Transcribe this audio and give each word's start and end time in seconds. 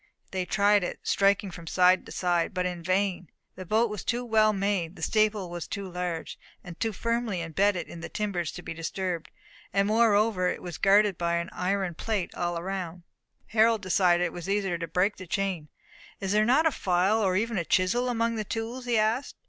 They 0.31 0.45
tried 0.45 0.83
it, 0.83 0.99
striking 1.03 1.51
from 1.51 1.67
side 1.67 2.07
to 2.07 2.11
side, 2.11 2.55
but 2.55 2.65
in 2.65 2.81
vain. 2.81 3.29
The 3.55 3.67
boat 3.67 3.87
was 3.87 4.03
too 4.03 4.25
well 4.25 4.51
made; 4.51 4.95
the 4.95 5.03
staple 5.03 5.51
was 5.51 5.67
too 5.67 5.87
large, 5.91 6.39
and 6.63 6.79
too 6.79 6.91
firmly 6.91 7.39
imbedded 7.39 7.87
in 7.87 7.99
the 8.01 8.09
timbers 8.09 8.51
to 8.53 8.63
be 8.63 8.73
disturbed; 8.73 9.29
and, 9.71 9.87
moreover, 9.87 10.47
it 10.49 10.63
was 10.63 10.79
guarded 10.79 11.19
by 11.19 11.35
an 11.35 11.51
iron 11.53 11.93
plate 11.93 12.33
all 12.33 12.57
around. 12.57 13.03
Harold 13.49 13.83
decided 13.83 14.23
it 14.23 14.33
was 14.33 14.49
easier 14.49 14.79
to 14.79 14.87
break 14.87 15.17
the 15.17 15.27
chain. 15.27 15.69
"Is 16.19 16.31
there 16.31 16.45
not 16.45 16.65
a 16.65 16.71
file, 16.71 17.21
nor 17.21 17.35
even 17.35 17.59
a 17.59 17.63
chisel 17.63 18.09
among 18.09 18.37
the 18.37 18.43
tools?" 18.43 18.85
he 18.85 18.97
asked. 18.97 19.35